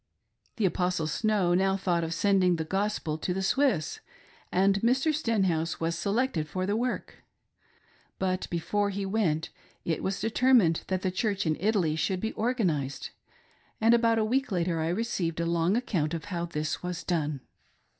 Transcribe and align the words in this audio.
The 0.55 0.65
Apostle 0.65 1.05
Snow 1.05 1.53
now 1.53 1.77
thought 1.77 2.03
of 2.03 2.11
sending 2.11 2.55
the 2.55 2.63
Gospel 2.65 3.19
to 3.19 3.35
the 3.35 3.43
Swiss, 3.43 3.99
and 4.51 4.81
Mr. 4.81 5.13
Stenhouse 5.13 5.79
was 5.79 5.95
selected 5.95 6.47
for 6.47 6.65
the 6.65 6.75
work. 6.75 7.23
But 8.17 8.47
before 8.49 8.89
he 8.89 9.05
went 9.05 9.49
it 9.85 10.01
was 10.01 10.19
determined 10.19 10.85
that 10.87 11.03
the 11.03 11.11
Church 11.11 11.45
in 11.45 11.55
Italy 11.59 11.95
should 11.95 12.19
be" 12.19 12.33
organised," 12.33 13.11
and 13.79 13.93
about 13.93 14.17
a 14.17 14.25
week 14.25 14.51
later, 14.51 14.79
I 14.79 14.87
received 14.89 15.39
a 15.39 15.45
long 15.45 15.77
account 15.77 16.15
of 16.15 16.25
how 16.33 16.45
this 16.45 16.81
was 16.81 17.03
done. 17.03 17.41